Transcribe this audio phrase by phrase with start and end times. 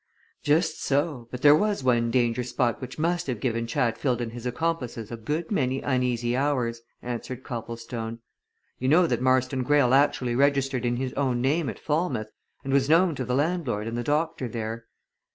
[0.41, 4.47] "Just so but there was one danger spot which must have given Chatfield and his
[4.47, 8.17] accomplices a good many uneasy hours," answered Copplestone.
[8.79, 12.31] "You know that Marston Greyle actually registered in his own name at Falmouth
[12.63, 14.85] and was known to the land lord and the doctor there."